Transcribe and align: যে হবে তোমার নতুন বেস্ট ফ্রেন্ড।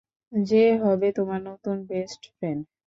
যে 0.33 0.63
হবে 0.83 1.07
তোমার 1.17 1.39
নতুন 1.49 1.75
বেস্ট 1.89 2.21
ফ্রেন্ড। 2.35 2.61